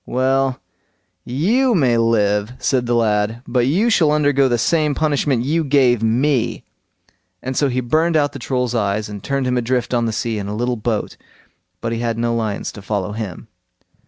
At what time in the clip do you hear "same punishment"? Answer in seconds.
4.57-5.45